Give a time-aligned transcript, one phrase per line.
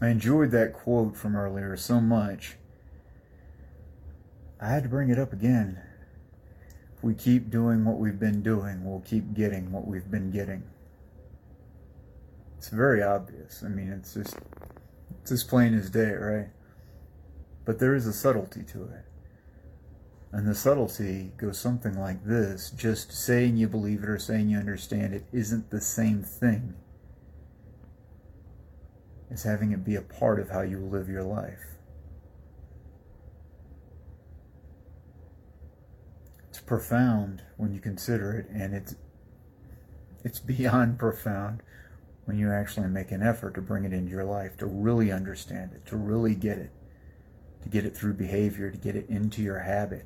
[0.00, 2.56] I enjoyed that quote from earlier so much.
[4.60, 5.80] I had to bring it up again.
[6.96, 10.62] If we keep doing what we've been doing, we'll keep getting what we've been getting.
[12.56, 13.62] It's very obvious.
[13.64, 14.36] I mean, it's just
[15.22, 16.48] it's as plain as day, right?
[17.64, 19.04] But there is a subtlety to it.
[20.32, 24.58] And the subtlety goes something like this just saying you believe it or saying you
[24.58, 26.74] understand it isn't the same thing
[29.38, 31.64] as having it be a part of how you live your life.
[36.48, 38.96] It's profound when you consider it, and it's
[40.24, 41.62] it's beyond profound
[42.24, 45.72] when you actually make an effort to bring it into your life, to really understand
[45.72, 46.72] it, to really get it,
[47.62, 50.04] to get it through behavior, to get it into your habit.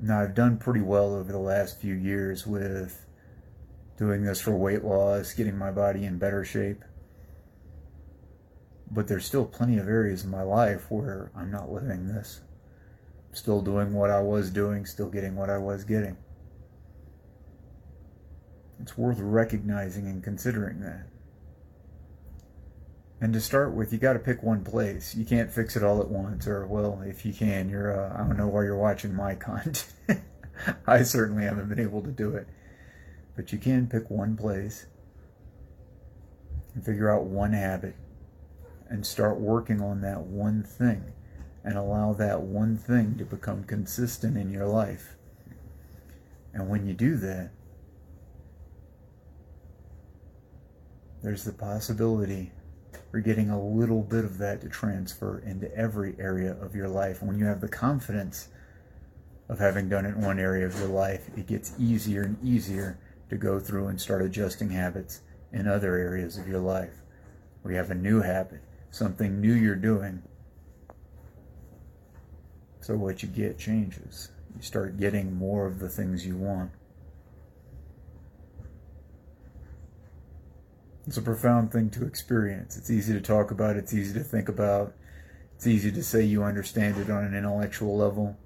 [0.00, 3.06] Now, I've done pretty well over the last few years with
[3.96, 6.82] doing this for weight loss, getting my body in better shape.
[8.92, 12.42] But there's still plenty of areas in my life where I'm not living this.
[13.32, 16.18] Still doing what I was doing, still getting what I was getting.
[18.80, 21.06] It's worth recognizing and considering that.
[23.22, 25.14] And to start with, you got to pick one place.
[25.14, 28.26] You can't fix it all at once, or well, if you can, you're uh, I
[28.26, 29.94] don't know why you're watching my content.
[30.86, 32.48] I certainly haven't been able to do it,
[33.36, 34.86] but you can pick one place
[36.74, 37.94] and figure out one habit
[38.92, 41.02] and start working on that one thing
[41.64, 45.16] and allow that one thing to become consistent in your life.
[46.52, 47.52] And when you do that,
[51.22, 52.52] there's the possibility
[53.10, 57.20] for getting a little bit of that to transfer into every area of your life.
[57.20, 58.48] And when you have the confidence
[59.48, 62.98] of having done it in one area of your life, it gets easier and easier
[63.30, 67.00] to go through and start adjusting habits in other areas of your life.
[67.62, 68.60] We have a new habit,
[68.92, 70.22] something new you're doing.
[72.80, 74.30] So what you get changes.
[74.54, 76.70] You start getting more of the things you want.
[81.06, 82.76] It's a profound thing to experience.
[82.76, 84.94] It's easy to talk about, it's easy to think about,
[85.56, 88.36] it's easy to say you understand it on an intellectual level.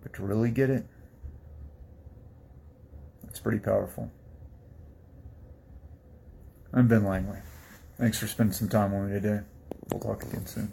[0.00, 0.86] But to really get it,
[3.24, 4.12] it's pretty powerful.
[6.72, 7.40] I'm Ben Langley.
[7.98, 9.40] Thanks for spending some time with me today.
[9.90, 10.70] We'll talk again soon.